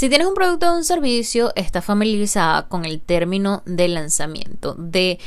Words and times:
Si 0.00 0.08
tienes 0.08 0.28
un 0.28 0.32
producto 0.32 0.72
o 0.72 0.76
un 0.78 0.82
servicio, 0.82 1.52
está 1.56 1.82
familiarizada 1.82 2.68
con 2.68 2.86
el 2.86 3.02
término 3.02 3.62
de 3.66 3.86
lanzamiento, 3.86 4.74
de 4.78 5.18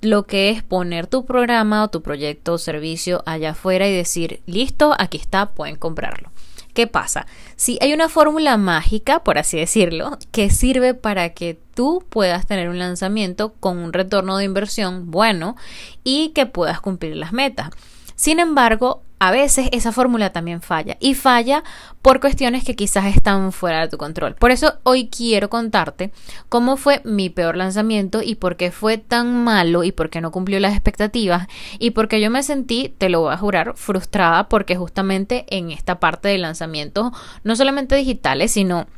lo 0.00 0.22
que 0.22 0.48
es 0.48 0.62
poner 0.62 1.06
tu 1.06 1.26
programa 1.26 1.84
o 1.84 1.88
tu 1.88 2.00
proyecto 2.00 2.54
o 2.54 2.58
servicio 2.58 3.22
allá 3.26 3.50
afuera 3.50 3.86
y 3.86 3.94
decir, 3.94 4.40
listo, 4.46 4.94
aquí 4.98 5.18
está, 5.18 5.50
pueden 5.50 5.76
comprarlo. 5.76 6.30
¿Qué 6.72 6.86
pasa? 6.86 7.26
Si 7.56 7.76
hay 7.82 7.92
una 7.92 8.08
fórmula 8.08 8.56
mágica, 8.56 9.22
por 9.22 9.36
así 9.36 9.58
decirlo, 9.58 10.16
que 10.30 10.48
sirve 10.48 10.94
para 10.94 11.34
que 11.34 11.60
tú 11.74 12.02
puedas 12.08 12.46
tener 12.46 12.70
un 12.70 12.78
lanzamiento 12.78 13.52
con 13.60 13.76
un 13.76 13.92
retorno 13.92 14.38
de 14.38 14.44
inversión 14.44 15.10
bueno 15.10 15.56
y 16.04 16.30
que 16.30 16.46
puedas 16.46 16.80
cumplir 16.80 17.16
las 17.16 17.34
metas. 17.34 17.68
Sin 18.14 18.40
embargo, 18.40 19.02
a 19.22 19.30
veces 19.30 19.68
esa 19.70 19.92
fórmula 19.92 20.32
también 20.32 20.62
falla 20.62 20.96
y 20.98 21.14
falla 21.14 21.62
por 22.02 22.18
cuestiones 22.18 22.64
que 22.64 22.74
quizás 22.74 23.06
están 23.06 23.52
fuera 23.52 23.82
de 23.82 23.88
tu 23.88 23.96
control. 23.96 24.34
Por 24.34 24.50
eso 24.50 24.80
hoy 24.82 25.08
quiero 25.10 25.48
contarte 25.48 26.10
cómo 26.48 26.76
fue 26.76 27.02
mi 27.04 27.30
peor 27.30 27.56
lanzamiento 27.56 28.20
y 28.20 28.34
por 28.34 28.56
qué 28.56 28.72
fue 28.72 28.98
tan 28.98 29.44
malo 29.44 29.84
y 29.84 29.92
por 29.92 30.10
qué 30.10 30.20
no 30.20 30.32
cumplió 30.32 30.58
las 30.58 30.72
expectativas 30.72 31.46
y 31.78 31.92
por 31.92 32.08
qué 32.08 32.20
yo 32.20 32.32
me 32.32 32.42
sentí, 32.42 32.92
te 32.98 33.08
lo 33.08 33.20
voy 33.20 33.32
a 33.32 33.36
jurar, 33.36 33.74
frustrada 33.76 34.48
porque 34.48 34.74
justamente 34.74 35.46
en 35.50 35.70
esta 35.70 36.00
parte 36.00 36.26
de 36.26 36.38
lanzamientos, 36.38 37.12
no 37.44 37.54
solamente 37.54 37.94
digitales, 37.94 38.50
sino 38.50 38.88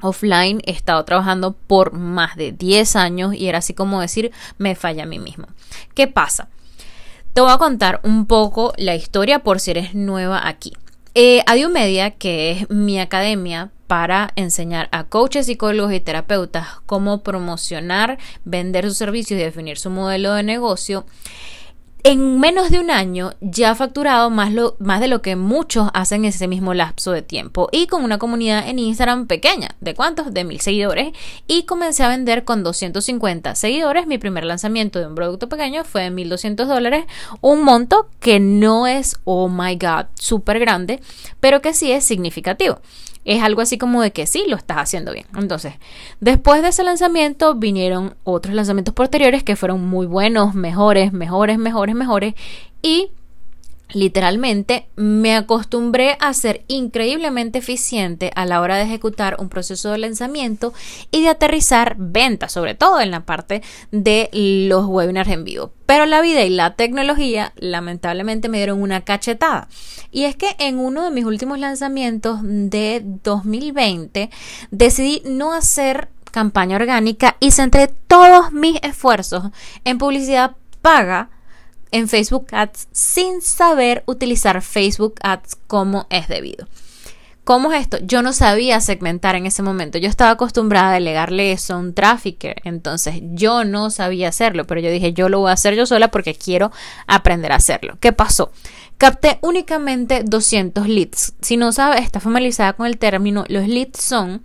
offline 0.00 0.62
he 0.64 0.70
estado 0.70 1.04
trabajando 1.04 1.52
por 1.52 1.92
más 1.92 2.36
de 2.36 2.52
10 2.52 2.96
años 2.96 3.34
y 3.34 3.48
era 3.48 3.58
así 3.58 3.74
como 3.74 4.00
decir, 4.00 4.32
me 4.56 4.74
falla 4.74 5.02
a 5.02 5.06
mí 5.06 5.18
mismo. 5.18 5.46
¿Qué 5.92 6.06
pasa? 6.06 6.48
Te 7.32 7.40
voy 7.40 7.50
a 7.50 7.58
contar 7.58 8.00
un 8.02 8.26
poco 8.26 8.72
la 8.76 8.94
historia 8.94 9.40
por 9.40 9.60
si 9.60 9.70
eres 9.70 9.94
nueva 9.94 10.46
aquí. 10.48 10.72
Eh, 11.14 11.42
Media, 11.72 12.10
que 12.12 12.50
es 12.52 12.70
mi 12.70 13.00
academia 13.00 13.70
para 13.88 14.30
enseñar 14.36 14.88
a 14.92 15.04
coaches, 15.04 15.46
psicólogos 15.46 15.92
y 15.92 16.00
terapeutas 16.00 16.66
cómo 16.86 17.22
promocionar, 17.22 18.18
vender 18.44 18.84
sus 18.84 18.98
servicios 18.98 19.40
y 19.40 19.42
definir 19.42 19.78
su 19.78 19.90
modelo 19.90 20.34
de 20.34 20.42
negocio, 20.42 21.06
en 22.04 22.38
menos 22.38 22.70
de 22.70 22.78
un 22.78 22.90
año 22.90 23.32
ya 23.40 23.70
ha 23.70 23.74
facturado 23.74 24.30
más, 24.30 24.52
lo, 24.52 24.76
más 24.78 25.00
de 25.00 25.08
lo 25.08 25.20
que 25.20 25.36
muchos 25.36 25.88
hacen 25.94 26.24
en 26.24 26.26
ese 26.26 26.48
mismo 26.48 26.74
lapso 26.74 27.12
de 27.12 27.22
tiempo 27.22 27.68
y 27.72 27.86
con 27.86 28.04
una 28.04 28.18
comunidad 28.18 28.68
en 28.68 28.78
Instagram 28.78 29.26
pequeña, 29.26 29.76
¿de 29.80 29.94
cuántos? 29.94 30.32
De 30.32 30.44
mil 30.44 30.60
seguidores 30.60 31.12
y 31.46 31.64
comencé 31.64 32.04
a 32.04 32.08
vender 32.08 32.44
con 32.44 32.62
250 32.62 33.54
seguidores. 33.54 34.06
Mi 34.06 34.18
primer 34.18 34.44
lanzamiento 34.44 34.98
de 34.98 35.06
un 35.06 35.14
producto 35.14 35.48
pequeño 35.48 35.84
fue 35.84 36.02
de 36.02 36.10
1200 36.10 36.68
dólares, 36.68 37.04
un 37.40 37.62
monto 37.62 38.08
que 38.20 38.40
no 38.40 38.86
es, 38.86 39.18
oh 39.24 39.48
my 39.48 39.76
god, 39.76 40.06
súper 40.14 40.58
grande, 40.60 41.00
pero 41.40 41.60
que 41.60 41.74
sí 41.74 41.92
es 41.92 42.04
significativo 42.04 42.80
es 43.28 43.42
algo 43.42 43.60
así 43.60 43.76
como 43.76 44.00
de 44.00 44.10
que 44.10 44.26
sí, 44.26 44.44
lo 44.48 44.56
estás 44.56 44.78
haciendo 44.78 45.12
bien. 45.12 45.26
Entonces, 45.36 45.74
después 46.18 46.62
de 46.62 46.68
ese 46.68 46.82
lanzamiento 46.82 47.54
vinieron 47.54 48.14
otros 48.24 48.54
lanzamientos 48.54 48.94
posteriores 48.94 49.42
que 49.42 49.54
fueron 49.54 49.86
muy 49.86 50.06
buenos, 50.06 50.54
mejores, 50.54 51.12
mejores, 51.12 51.58
mejores, 51.58 51.87
mejores. 51.94 52.34
Y 52.82 53.10
Literalmente 53.92 54.86
me 54.96 55.34
acostumbré 55.34 56.18
a 56.20 56.34
ser 56.34 56.62
increíblemente 56.68 57.58
eficiente 57.58 58.30
a 58.34 58.44
la 58.44 58.60
hora 58.60 58.76
de 58.76 58.82
ejecutar 58.82 59.36
un 59.38 59.48
proceso 59.48 59.90
de 59.90 59.98
lanzamiento 59.98 60.74
y 61.10 61.22
de 61.22 61.30
aterrizar 61.30 61.96
ventas, 61.98 62.52
sobre 62.52 62.74
todo 62.74 63.00
en 63.00 63.10
la 63.10 63.24
parte 63.24 63.62
de 63.90 64.28
los 64.68 64.84
webinars 64.84 65.30
en 65.30 65.44
vivo. 65.44 65.72
Pero 65.86 66.04
la 66.04 66.20
vida 66.20 66.42
y 66.42 66.50
la 66.50 66.76
tecnología 66.76 67.54
lamentablemente 67.56 68.50
me 68.50 68.58
dieron 68.58 68.82
una 68.82 69.06
cachetada. 69.06 69.68
Y 70.10 70.24
es 70.24 70.36
que 70.36 70.54
en 70.58 70.78
uno 70.78 71.04
de 71.04 71.10
mis 71.10 71.24
últimos 71.24 71.58
lanzamientos 71.58 72.40
de 72.42 73.02
2020 73.24 74.28
decidí 74.70 75.22
no 75.24 75.54
hacer 75.54 76.10
campaña 76.30 76.76
orgánica 76.76 77.38
y 77.40 77.52
centré 77.52 77.88
todos 78.06 78.52
mis 78.52 78.78
esfuerzos 78.82 79.44
en 79.84 79.96
publicidad 79.96 80.56
paga 80.82 81.30
en 81.90 82.08
Facebook 82.08 82.46
Ads 82.52 82.88
sin 82.92 83.42
saber 83.42 84.02
utilizar 84.06 84.62
Facebook 84.62 85.14
Ads 85.22 85.56
como 85.66 86.06
es 86.10 86.28
debido. 86.28 86.66
¿Cómo 87.48 87.72
es 87.72 87.80
esto? 87.80 87.96
Yo 88.02 88.20
no 88.20 88.34
sabía 88.34 88.78
segmentar 88.82 89.34
en 89.34 89.46
ese 89.46 89.62
momento. 89.62 89.96
Yo 89.96 90.10
estaba 90.10 90.32
acostumbrada 90.32 90.90
a 90.90 90.92
delegarle 90.92 91.50
eso 91.50 91.72
a 91.72 91.78
un 91.78 91.94
trafficker. 91.94 92.60
Entonces 92.64 93.20
yo 93.22 93.64
no 93.64 93.88
sabía 93.88 94.28
hacerlo, 94.28 94.66
pero 94.66 94.82
yo 94.82 94.90
dije, 94.90 95.14
yo 95.14 95.30
lo 95.30 95.40
voy 95.40 95.48
a 95.48 95.54
hacer 95.54 95.74
yo 95.74 95.86
sola 95.86 96.10
porque 96.10 96.34
quiero 96.34 96.70
aprender 97.06 97.52
a 97.52 97.56
hacerlo. 97.56 97.96
¿Qué 98.00 98.12
pasó? 98.12 98.52
Capté 98.98 99.38
únicamente 99.40 100.24
200 100.24 100.88
leads. 100.88 101.32
Si 101.40 101.56
no 101.56 101.72
sabes, 101.72 102.02
está 102.02 102.20
familiarizada 102.20 102.74
con 102.74 102.86
el 102.86 102.98
término, 102.98 103.46
los 103.48 103.66
leads 103.66 103.98
son 103.98 104.42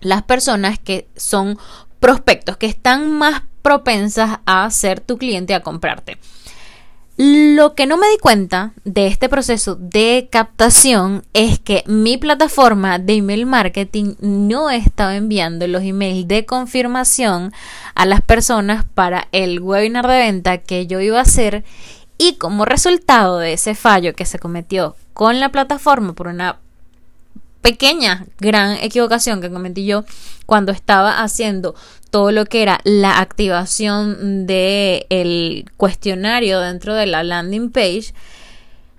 las 0.00 0.22
personas 0.22 0.78
que 0.78 1.08
son 1.16 1.58
prospectos, 1.98 2.58
que 2.58 2.66
están 2.66 3.10
más 3.10 3.42
propensas 3.62 4.38
a 4.46 4.70
ser 4.70 5.00
tu 5.00 5.18
cliente, 5.18 5.52
a 5.52 5.64
comprarte. 5.64 6.18
Lo 7.16 7.76
que 7.76 7.86
no 7.86 7.96
me 7.96 8.08
di 8.08 8.18
cuenta 8.18 8.72
de 8.84 9.06
este 9.06 9.28
proceso 9.28 9.76
de 9.76 10.28
captación 10.32 11.22
es 11.32 11.60
que 11.60 11.84
mi 11.86 12.16
plataforma 12.16 12.98
de 12.98 13.14
email 13.14 13.46
marketing 13.46 14.14
no 14.18 14.68
estaba 14.68 15.14
enviando 15.14 15.68
los 15.68 15.84
emails 15.84 16.26
de 16.26 16.44
confirmación 16.44 17.52
a 17.94 18.04
las 18.04 18.20
personas 18.20 18.84
para 18.94 19.28
el 19.30 19.60
webinar 19.60 20.08
de 20.08 20.18
venta 20.18 20.58
que 20.58 20.88
yo 20.88 20.98
iba 20.98 21.20
a 21.20 21.22
hacer 21.22 21.64
y 22.18 22.34
como 22.34 22.64
resultado 22.64 23.38
de 23.38 23.52
ese 23.52 23.76
fallo 23.76 24.14
que 24.14 24.26
se 24.26 24.40
cometió 24.40 24.96
con 25.12 25.38
la 25.38 25.50
plataforma 25.50 26.14
por 26.14 26.26
una 26.26 26.58
pequeña, 27.64 28.26
gran 28.40 28.72
equivocación 28.72 29.40
que 29.40 29.50
cometí 29.50 29.86
yo 29.86 30.04
cuando 30.44 30.70
estaba 30.70 31.22
haciendo 31.22 31.74
todo 32.10 32.30
lo 32.30 32.44
que 32.44 32.60
era 32.60 32.78
la 32.84 33.20
activación 33.20 34.46
del 34.46 35.06
el 35.08 35.64
cuestionario 35.78 36.60
dentro 36.60 36.94
de 36.94 37.06
la 37.06 37.24
landing 37.24 37.70
page, 37.70 38.12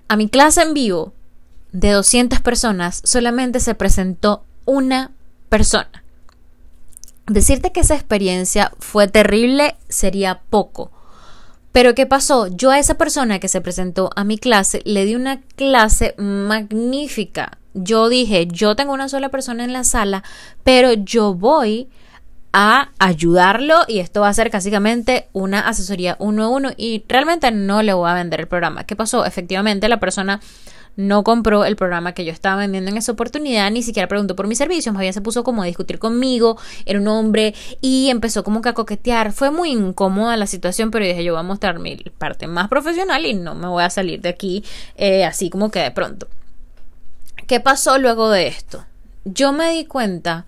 a 0.08 0.16
mi 0.16 0.28
clase 0.28 0.62
en 0.62 0.74
vivo 0.74 1.12
de 1.70 1.92
200 1.92 2.40
personas 2.40 3.02
solamente 3.04 3.60
se 3.60 3.76
presentó 3.76 4.42
una 4.64 5.12
persona. 5.48 6.02
Decirte 7.28 7.70
que 7.70 7.80
esa 7.80 7.94
experiencia 7.94 8.72
fue 8.80 9.06
terrible 9.06 9.76
sería 9.88 10.40
poco. 10.50 10.90
Pero 11.70 11.94
¿qué 11.94 12.06
pasó? 12.06 12.48
Yo 12.48 12.72
a 12.72 12.80
esa 12.80 12.94
persona 12.94 13.38
que 13.38 13.46
se 13.46 13.60
presentó 13.60 14.10
a 14.16 14.24
mi 14.24 14.38
clase 14.38 14.82
le 14.84 15.04
di 15.04 15.14
una 15.14 15.40
clase 15.54 16.16
magnífica 16.18 17.58
yo 17.76 18.08
dije, 18.08 18.46
yo 18.46 18.74
tengo 18.74 18.92
una 18.92 19.08
sola 19.08 19.28
persona 19.28 19.64
en 19.64 19.72
la 19.72 19.84
sala, 19.84 20.24
pero 20.64 20.92
yo 20.92 21.34
voy 21.34 21.88
a 22.52 22.88
ayudarlo 22.98 23.80
y 23.86 23.98
esto 23.98 24.22
va 24.22 24.28
a 24.28 24.34
ser 24.34 24.50
básicamente 24.50 25.28
una 25.34 25.60
asesoría 25.60 26.16
uno 26.18 26.44
a 26.44 26.48
uno 26.48 26.70
y 26.74 27.04
realmente 27.06 27.50
no 27.50 27.82
le 27.82 27.92
voy 27.92 28.08
a 28.08 28.14
vender 28.14 28.40
el 28.40 28.48
programa. 28.48 28.84
¿Qué 28.84 28.96
pasó? 28.96 29.26
Efectivamente 29.26 29.90
la 29.90 30.00
persona 30.00 30.40
no 30.96 31.22
compró 31.22 31.66
el 31.66 31.76
programa 31.76 32.12
que 32.12 32.24
yo 32.24 32.32
estaba 32.32 32.56
vendiendo 32.56 32.90
en 32.90 32.96
esa 32.96 33.12
oportunidad, 33.12 33.70
ni 33.70 33.82
siquiera 33.82 34.08
preguntó 34.08 34.34
por 34.34 34.46
mis 34.46 34.56
servicios, 34.56 34.94
más 34.94 35.02
bien 35.02 35.12
se 35.12 35.20
puso 35.20 35.44
como 35.44 35.62
a 35.62 35.66
discutir 35.66 35.98
conmigo, 35.98 36.56
era 36.86 36.98
un 36.98 37.08
hombre 37.08 37.54
y 37.82 38.08
empezó 38.08 38.42
como 38.42 38.62
que 38.62 38.70
a 38.70 38.72
coquetear. 38.72 39.32
Fue 39.32 39.50
muy 39.50 39.70
incómoda 39.70 40.36
la 40.38 40.46
situación, 40.46 40.90
pero 40.90 41.04
dije 41.04 41.22
yo 41.22 41.34
voy 41.34 41.40
a 41.40 41.42
mostrar 41.42 41.78
mi 41.78 41.96
parte 41.96 42.46
más 42.46 42.68
profesional 42.68 43.26
y 43.26 43.34
no 43.34 43.54
me 43.54 43.68
voy 43.68 43.84
a 43.84 43.90
salir 43.90 44.22
de 44.22 44.30
aquí 44.30 44.64
eh, 44.96 45.26
así 45.26 45.50
como 45.50 45.70
que 45.70 45.80
de 45.80 45.90
pronto. 45.90 46.26
¿Qué 47.46 47.60
pasó 47.60 47.98
luego 47.98 48.30
de 48.30 48.48
esto? 48.48 48.84
Yo 49.24 49.52
me 49.52 49.70
di 49.70 49.84
cuenta 49.84 50.46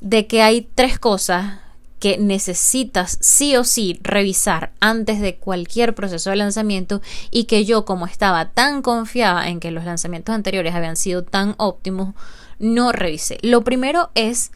de 0.00 0.26
que 0.26 0.42
hay 0.42 0.68
tres 0.74 0.98
cosas 0.98 1.60
que 1.98 2.18
necesitas 2.18 3.16
sí 3.22 3.56
o 3.56 3.64
sí 3.64 3.98
revisar 4.02 4.72
antes 4.78 5.20
de 5.20 5.36
cualquier 5.36 5.94
proceso 5.94 6.28
de 6.28 6.36
lanzamiento 6.36 7.00
y 7.30 7.44
que 7.44 7.64
yo 7.64 7.86
como 7.86 8.04
estaba 8.04 8.50
tan 8.50 8.82
confiada 8.82 9.48
en 9.48 9.58
que 9.58 9.70
los 9.70 9.86
lanzamientos 9.86 10.34
anteriores 10.34 10.74
habían 10.74 10.96
sido 10.96 11.24
tan 11.24 11.54
óptimos, 11.56 12.14
no 12.58 12.92
revisé. 12.92 13.38
Lo 13.40 13.64
primero 13.64 14.10
es 14.14 14.52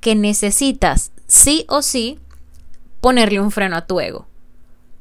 que 0.00 0.16
necesitas 0.16 1.12
sí 1.28 1.66
o 1.68 1.82
sí 1.82 2.18
ponerle 3.00 3.40
un 3.40 3.52
freno 3.52 3.76
a 3.76 3.86
tu 3.86 4.00
ego. 4.00 4.26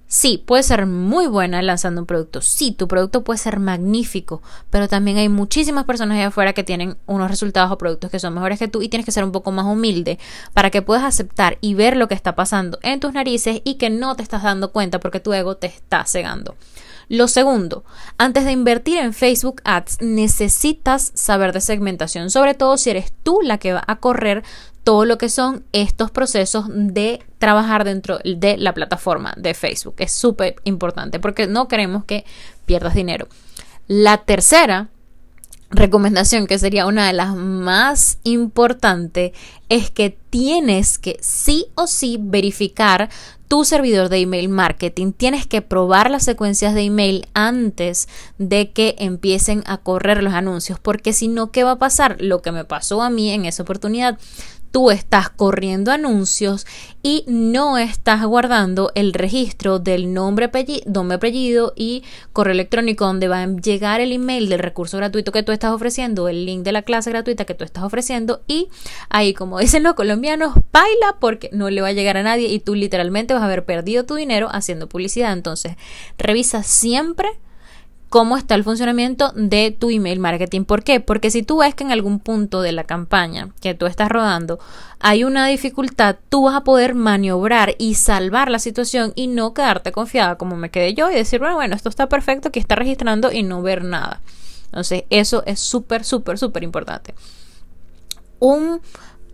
Sí, 0.10 0.42
puede 0.46 0.64
ser 0.64 0.86
muy 0.86 1.28
buena 1.28 1.62
lanzando 1.62 2.00
un 2.00 2.08
producto. 2.08 2.42
Sí, 2.42 2.72
tu 2.72 2.88
producto 2.88 3.26
puede 3.26 3.40
ser 3.40 3.60
magnífico, 3.60 4.42
pero 4.70 4.88
también 4.88 5.18
hay 5.18 5.28
muchísimas 5.28 5.84
personas 5.84 6.18
allá 6.18 6.28
afuera 6.28 6.54
que 6.54 6.64
tienen 6.64 6.96
unos 7.08 7.30
resultados 7.30 7.70
o 7.72 7.78
productos 7.78 8.10
que 8.10 8.20
son 8.20 8.34
mejores 8.34 8.58
que 8.58 8.70
tú 8.70 8.82
y 8.82 8.88
tienes 8.88 9.06
que 9.06 9.12
ser 9.12 9.26
un 9.26 9.34
poco 9.34 9.52
más 9.52 9.66
humilde 9.66 10.18
para 10.54 10.70
que 10.70 10.82
puedas 10.82 11.04
aceptar 11.04 11.58
y 11.60 11.74
ver 11.74 11.98
lo 11.98 12.08
que 12.08 12.16
está 12.16 12.36
pasando 12.36 12.80
en 12.84 13.02
tus 13.02 13.12
narices 13.12 13.62
y 13.66 13.76
que 13.76 13.90
no 13.90 14.16
te 14.16 14.24
estás 14.24 14.44
dando 14.44 14.72
cuenta 14.72 15.02
porque 15.02 15.20
tu 15.20 15.34
ego 15.34 15.58
te 15.58 15.68
está 15.68 16.06
cegando. 16.06 16.56
Lo 17.10 17.28
segundo, 17.28 17.84
antes 18.18 18.46
de 18.46 18.54
invertir 18.54 19.00
en 19.00 19.14
Facebook 19.14 19.62
Ads 19.66 19.98
necesitas 20.02 21.12
saber 21.16 21.52
de 21.52 21.60
segmentación, 21.62 22.30
sobre 22.30 22.54
todo 22.54 22.78
si 22.78 22.92
eres 22.92 23.12
tú 23.24 23.40
la 23.42 23.58
que 23.58 23.74
va 23.74 23.84
a 23.86 23.98
correr 23.98 24.44
todo 24.86 25.04
lo 25.04 25.18
que 25.18 25.28
son 25.28 25.66
estos 25.74 26.12
procesos 26.12 26.66
de 26.70 27.26
trabajar 27.38 27.84
dentro 27.84 28.20
de 28.24 28.58
la 28.58 28.74
plataforma 28.74 29.34
de 29.38 29.54
Facebook. 29.54 29.96
Es 30.00 30.12
súper 30.12 30.56
importante 30.64 31.20
porque 31.20 31.48
no 31.48 31.68
queremos 31.68 32.06
que 32.06 32.26
pierdas 32.66 32.96
dinero. 32.96 33.28
La 33.88 34.18
tercera 34.18 34.90
recomendación 35.70 36.48
que 36.48 36.60
sería 36.60 36.86
una 36.86 37.08
de 37.08 37.14
las 37.14 37.36
más 37.36 38.20
importantes 38.24 39.32
es 39.70 39.92
que 39.92 40.18
tienes 40.30 40.98
que 40.98 41.18
sí 41.22 41.68
o 41.76 41.88
sí 41.88 42.18
verificar 42.20 43.10
tu 43.48 43.64
servidor 43.64 44.10
de 44.10 44.18
email 44.18 44.50
marketing. 44.50 45.14
Tienes 45.14 45.48
que 45.48 45.62
probar 45.62 46.12
las 46.12 46.24
secuencias 46.24 46.74
de 46.74 46.82
email 46.82 47.28
antes 47.34 48.08
de 48.38 48.72
que 48.72 48.96
empiecen 49.00 49.64
a 49.66 49.78
correr 49.78 50.22
los 50.22 50.34
anuncios, 50.34 50.80
porque 50.80 51.14
si 51.14 51.28
no, 51.28 51.52
¿qué 51.52 51.64
va 51.64 51.72
a 51.72 51.80
pasar? 51.80 52.18
Lo 52.20 52.42
que 52.42 52.52
me 52.52 52.66
pasó 52.66 53.02
a 53.02 53.10
mí 53.10 53.32
en 53.32 53.46
esa 53.46 53.64
oportunidad 53.64 54.18
tú 54.72 54.92
estás 54.92 55.30
corriendo 55.30 55.92
anuncios 55.92 56.66
y 57.02 57.24
no 57.28 57.78
estás 57.78 58.24
guardando 58.26 58.92
el 58.96 59.14
registro 59.14 59.80
del 59.80 60.14
nombre, 60.14 60.52
nombre, 60.86 61.16
apellido 61.16 61.74
y 61.76 62.04
correo 62.34 62.54
electrónico 62.54 63.06
donde 63.06 63.28
va 63.28 63.44
a 63.44 63.48
llegar 63.48 64.02
el 64.02 64.12
email 64.12 64.50
del 64.50 64.60
recurso 64.60 64.98
gratuito 64.98 65.32
que 65.32 65.44
tú 65.44 65.52
estás 65.52 65.72
ofreciendo, 65.72 66.28
el 66.28 66.46
link 66.46 66.64
de 66.64 66.72
la 66.72 66.82
clase 66.82 67.10
gratuita 67.10 67.46
que 67.46 67.54
tú 67.54 67.64
estás 67.64 67.84
ofreciendo 67.84 68.42
y 68.48 68.68
ahí 69.10 69.34
como 69.34 69.60
dicen 69.60 69.84
los 69.84 69.96
baila 70.22 71.16
porque 71.20 71.50
no 71.54 71.70
le 71.70 71.82
va 71.82 71.90
a 71.90 71.94
llegar 71.94 72.18
a 72.18 72.24
nadie 72.24 72.48
y 72.48 72.60
tú 72.60 72.76
literalmente 72.76 73.34
vas 73.34 73.44
a 73.44 73.46
haber 73.46 73.66
perdido 73.66 74.06
tu 74.06 74.16
dinero 74.16 74.50
haciendo 74.52 74.88
publicidad. 74.88 75.34
Entonces, 75.34 75.76
revisa 76.18 76.64
siempre 76.64 77.30
cómo 78.10 78.38
está 78.38 78.56
el 78.56 78.64
funcionamiento 78.64 79.32
de 79.36 79.72
tu 79.72 79.90
email 79.90 80.20
marketing. 80.20 80.64
¿Por 80.64 80.84
qué? 80.84 81.00
Porque 81.00 81.32
si 81.32 81.44
tú 81.44 81.58
ves 81.58 81.76
que 81.76 81.84
en 81.84 81.92
algún 81.92 82.20
punto 82.20 82.62
de 82.62 82.72
la 82.72 82.86
campaña 82.86 83.50
que 83.62 83.74
tú 83.74 83.86
estás 83.86 84.10
rodando 84.10 84.60
hay 85.00 85.24
una 85.24 85.48
dificultad, 85.48 86.16
tú 86.30 86.44
vas 86.44 86.56
a 86.56 86.64
poder 86.64 86.96
maniobrar 86.96 87.76
y 87.78 87.96
salvar 87.96 88.50
la 88.50 88.60
situación 88.60 89.14
y 89.16 89.28
no 89.28 89.54
quedarte 89.54 89.92
confiada 89.92 90.38
como 90.38 90.56
me 90.56 90.72
quedé 90.72 90.94
yo 90.94 91.12
y 91.12 91.16
decir, 91.16 91.40
bueno, 91.40 91.56
bueno, 91.56 91.76
esto 91.76 91.90
está 91.90 92.08
perfecto, 92.10 92.48
aquí 92.48 92.60
está 92.60 92.76
registrando 92.76 93.32
y 93.32 93.44
no 93.44 93.62
ver 93.62 93.84
nada. 93.84 94.22
Entonces, 94.66 95.04
eso 95.10 95.44
es 95.46 95.60
súper, 95.60 96.04
súper, 96.04 96.38
súper 96.38 96.64
importante. 96.64 97.14
Un 98.40 98.82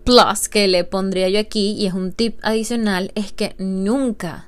plus 0.04 0.50
que 0.50 0.68
le 0.68 0.84
pondría 0.84 1.30
yo 1.30 1.40
aquí 1.40 1.74
y 1.74 1.88
es 1.88 1.94
un 1.94 2.12
tip 2.12 2.40
adicional 2.44 3.12
es 3.16 3.32
que 3.32 3.56
nunca, 3.58 4.48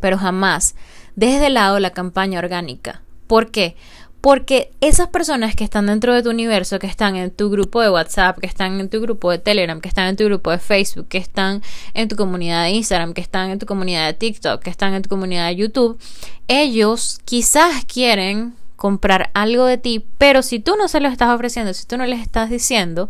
pero 0.00 0.18
jamás, 0.18 0.74
dejes 1.16 1.40
de 1.40 1.50
lado 1.50 1.78
la 1.80 1.90
campaña 1.90 2.38
orgánica 2.38 3.02
¿Por 3.30 3.52
qué? 3.52 3.76
Porque 4.20 4.72
esas 4.80 5.06
personas 5.06 5.54
que 5.54 5.62
están 5.62 5.86
dentro 5.86 6.12
de 6.12 6.24
tu 6.24 6.30
universo, 6.30 6.80
que 6.80 6.88
están 6.88 7.14
en 7.14 7.30
tu 7.30 7.48
grupo 7.48 7.80
de 7.80 7.90
WhatsApp, 7.90 8.40
que 8.40 8.48
están 8.48 8.80
en 8.80 8.88
tu 8.88 9.00
grupo 9.00 9.30
de 9.30 9.38
Telegram, 9.38 9.80
que 9.80 9.88
están 9.88 10.08
en 10.08 10.16
tu 10.16 10.24
grupo 10.24 10.50
de 10.50 10.58
Facebook, 10.58 11.06
que 11.06 11.18
están 11.18 11.62
en 11.94 12.08
tu 12.08 12.16
comunidad 12.16 12.64
de 12.64 12.70
Instagram, 12.70 13.14
que 13.14 13.20
están 13.20 13.50
en 13.50 13.60
tu 13.60 13.66
comunidad 13.66 14.08
de 14.08 14.14
TikTok, 14.14 14.60
que 14.60 14.68
están 14.68 14.94
en 14.94 15.02
tu 15.02 15.08
comunidad 15.08 15.46
de 15.46 15.54
YouTube, 15.54 15.96
ellos 16.48 17.20
quizás 17.24 17.84
quieren 17.84 18.54
comprar 18.74 19.30
algo 19.32 19.64
de 19.64 19.78
ti, 19.78 20.04
pero 20.18 20.42
si 20.42 20.58
tú 20.58 20.74
no 20.76 20.88
se 20.88 20.98
lo 20.98 21.06
estás 21.06 21.32
ofreciendo, 21.32 21.72
si 21.72 21.86
tú 21.86 21.96
no 21.96 22.04
les 22.04 22.20
estás 22.20 22.50
diciendo, 22.50 23.08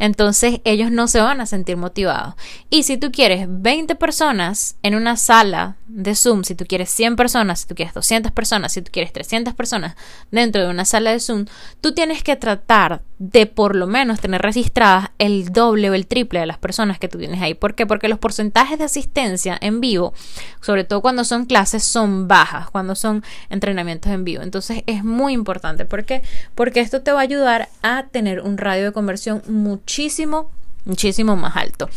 entonces 0.00 0.60
ellos 0.64 0.90
no 0.90 1.06
se 1.06 1.20
van 1.20 1.42
a 1.42 1.46
sentir 1.46 1.76
motivados. 1.76 2.34
Y 2.70 2.84
si 2.84 2.96
tú 2.96 3.12
quieres 3.12 3.46
20 3.48 3.94
personas 3.94 4.76
en 4.82 4.94
una 4.94 5.16
sala 5.16 5.76
de 5.86 6.14
Zoom, 6.14 6.42
si 6.42 6.54
tú 6.54 6.64
quieres 6.66 6.88
100 6.90 7.16
personas, 7.16 7.60
si 7.60 7.66
tú 7.66 7.74
quieres 7.74 7.92
200 7.92 8.32
personas, 8.32 8.72
si 8.72 8.80
tú 8.80 8.90
quieres 8.90 9.12
300 9.12 9.52
personas 9.54 9.96
dentro 10.30 10.62
de 10.62 10.70
una 10.70 10.86
sala 10.86 11.12
de 11.12 11.20
Zoom, 11.20 11.44
tú 11.82 11.92
tienes 11.92 12.22
que 12.22 12.34
tratar 12.34 13.02
de 13.18 13.44
por 13.44 13.76
lo 13.76 13.86
menos 13.86 14.18
tener 14.20 14.40
registradas 14.40 15.10
el 15.18 15.52
doble 15.52 15.90
o 15.90 15.94
el 15.94 16.06
triple 16.06 16.40
de 16.40 16.46
las 16.46 16.56
personas 16.56 16.98
que 16.98 17.08
tú 17.08 17.18
tienes 17.18 17.42
ahí. 17.42 17.52
¿Por 17.52 17.74
qué? 17.74 17.84
Porque 17.86 18.08
los 18.08 18.18
porcentajes 18.18 18.78
de 18.78 18.86
asistencia 18.86 19.58
en 19.60 19.82
vivo, 19.82 20.14
sobre 20.62 20.84
todo 20.84 21.02
cuando 21.02 21.24
son 21.24 21.44
clases, 21.44 21.84
son 21.84 22.26
bajas, 22.26 22.70
cuando 22.70 22.94
son 22.94 23.22
entrenamientos 23.50 24.10
en 24.10 24.24
vivo. 24.24 24.42
Entonces 24.42 24.82
es 24.86 25.04
muy 25.04 25.34
importante. 25.34 25.84
¿Por 25.84 26.06
qué? 26.06 26.22
Porque 26.54 26.80
esto 26.80 27.02
te 27.02 27.12
va 27.12 27.18
a 27.18 27.24
ayudar 27.24 27.68
a 27.82 28.06
tener 28.06 28.40
un 28.40 28.56
radio 28.56 28.84
de 28.84 28.92
conversión 28.92 29.42
muchísimo, 29.90 30.52
muchísimo 30.84 31.34
más 31.34 31.56
alto. 31.56 31.88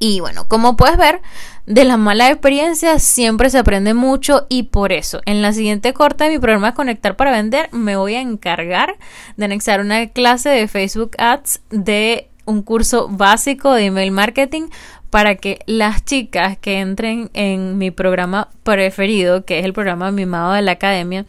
Y 0.00 0.18
bueno, 0.18 0.48
como 0.48 0.76
puedes 0.76 0.96
ver, 0.96 1.22
de 1.64 1.84
las 1.84 1.96
malas 1.96 2.30
experiencias 2.30 3.04
siempre 3.04 3.50
se 3.50 3.58
aprende 3.58 3.94
mucho 3.94 4.46
y 4.48 4.64
por 4.64 4.92
eso 4.92 5.20
en 5.24 5.40
la 5.40 5.52
siguiente 5.52 5.94
corta 5.94 6.24
de 6.24 6.30
mi 6.30 6.38
programa 6.40 6.74
Conectar 6.74 7.14
para 7.14 7.30
Vender 7.30 7.68
me 7.72 7.94
voy 7.94 8.16
a 8.16 8.20
encargar 8.20 8.96
de 9.36 9.44
anexar 9.44 9.80
una 9.80 10.08
clase 10.08 10.48
de 10.48 10.66
Facebook 10.66 11.12
Ads 11.16 11.60
de 11.70 12.28
un 12.44 12.62
curso 12.62 13.08
básico 13.08 13.72
de 13.72 13.86
email 13.86 14.10
marketing 14.10 14.68
para 15.14 15.36
que 15.36 15.60
las 15.66 16.04
chicas 16.04 16.58
que 16.58 16.80
entren 16.80 17.30
en 17.34 17.78
mi 17.78 17.92
programa 17.92 18.48
preferido, 18.64 19.44
que 19.44 19.60
es 19.60 19.64
el 19.64 19.72
programa 19.72 20.10
Mimado 20.10 20.54
de 20.54 20.62
la 20.62 20.72
Academia, 20.72 21.24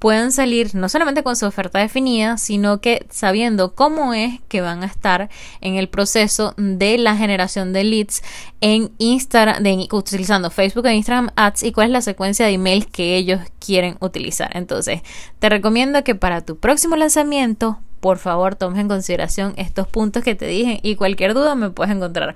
puedan 0.00 0.32
salir 0.32 0.74
no 0.74 0.88
solamente 0.88 1.22
con 1.22 1.36
su 1.36 1.46
oferta 1.46 1.78
definida, 1.78 2.36
sino 2.36 2.80
que 2.80 3.06
sabiendo 3.10 3.76
cómo 3.76 4.12
es 4.12 4.40
que 4.48 4.60
van 4.60 4.82
a 4.82 4.86
estar 4.86 5.28
en 5.60 5.76
el 5.76 5.88
proceso 5.88 6.54
de 6.56 6.98
la 6.98 7.16
generación 7.16 7.72
de 7.72 7.84
leads 7.84 8.24
en 8.60 8.90
Instagram, 8.98 9.62
utilizando 9.92 10.50
Facebook 10.50 10.86
e 10.86 10.94
Instagram 10.94 11.30
Ads 11.36 11.62
y 11.62 11.70
cuál 11.70 11.86
es 11.86 11.92
la 11.92 12.02
secuencia 12.02 12.46
de 12.46 12.54
emails 12.54 12.86
que 12.86 13.16
ellos 13.16 13.40
quieren 13.64 13.98
utilizar. 14.00 14.50
Entonces, 14.56 15.02
te 15.38 15.48
recomiendo 15.48 16.02
que 16.02 16.16
para 16.16 16.40
tu 16.40 16.58
próximo 16.58 16.96
lanzamiento 16.96 17.78
por 18.00 18.18
favor 18.18 18.54
tomes 18.54 18.78
en 18.80 18.88
consideración 18.88 19.54
estos 19.56 19.86
puntos 19.88 20.22
que 20.22 20.34
te 20.34 20.46
dije 20.46 20.80
y 20.82 20.96
cualquier 20.96 21.34
duda 21.34 21.54
me 21.54 21.70
puedes 21.70 21.94
encontrar. 21.94 22.34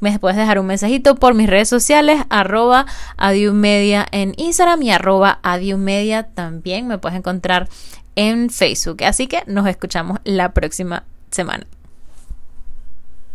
Me 0.00 0.18
puedes 0.18 0.36
dejar 0.36 0.58
un 0.58 0.66
mensajito 0.66 1.14
por 1.14 1.34
mis 1.34 1.48
redes 1.48 1.68
sociales, 1.68 2.22
arroba 2.28 2.86
adiumedia 3.16 4.06
en 4.10 4.34
Instagram 4.36 4.82
y 4.82 4.90
arroba 4.90 5.38
adiumedia 5.42 6.24
también 6.24 6.88
me 6.88 6.98
puedes 6.98 7.18
encontrar 7.18 7.68
en 8.16 8.50
Facebook. 8.50 9.04
Así 9.04 9.26
que 9.26 9.42
nos 9.46 9.66
escuchamos 9.66 10.18
la 10.24 10.52
próxima 10.52 11.04
semana. 11.30 11.66